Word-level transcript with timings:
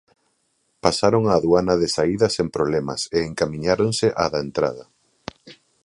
Pasaron 0.83 1.23
a 1.27 1.33
aduana 1.39 1.73
de 1.81 1.87
saída 1.95 2.27
sen 2.35 2.47
problemas 2.55 3.01
e 3.17 3.19
encamiñáronse 3.29 4.07
á 4.23 4.25
da 4.33 4.39
entrada. 4.47 4.83